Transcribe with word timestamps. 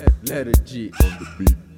Let, 0.00 0.64
G 0.64 0.90
on 1.02 1.10
the 1.18 1.26
beat. 1.38 1.73